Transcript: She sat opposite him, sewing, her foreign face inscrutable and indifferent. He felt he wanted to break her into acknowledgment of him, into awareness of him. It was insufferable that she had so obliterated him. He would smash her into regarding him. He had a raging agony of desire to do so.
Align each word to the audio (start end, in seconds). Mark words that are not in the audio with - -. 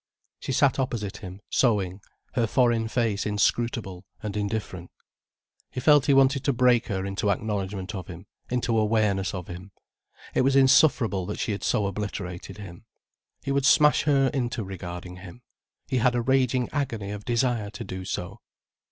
She 0.39 0.51
sat 0.51 0.79
opposite 0.79 1.17
him, 1.17 1.41
sewing, 1.51 2.01
her 2.33 2.47
foreign 2.47 2.87
face 2.87 3.23
inscrutable 3.27 4.03
and 4.23 4.35
indifferent. 4.35 4.89
He 5.69 5.79
felt 5.79 6.07
he 6.07 6.13
wanted 6.15 6.43
to 6.45 6.51
break 6.53 6.87
her 6.87 7.05
into 7.05 7.29
acknowledgment 7.29 7.93
of 7.93 8.07
him, 8.07 8.25
into 8.49 8.75
awareness 8.75 9.35
of 9.35 9.45
him. 9.47 9.69
It 10.33 10.41
was 10.41 10.55
insufferable 10.55 11.27
that 11.27 11.37
she 11.37 11.51
had 11.51 11.63
so 11.63 11.85
obliterated 11.85 12.57
him. 12.57 12.85
He 13.43 13.51
would 13.51 13.67
smash 13.67 14.01
her 14.05 14.29
into 14.33 14.63
regarding 14.63 15.17
him. 15.17 15.43
He 15.87 15.97
had 15.97 16.15
a 16.15 16.21
raging 16.23 16.67
agony 16.71 17.11
of 17.11 17.23
desire 17.23 17.69
to 17.69 17.83
do 17.83 18.03
so. 18.03 18.39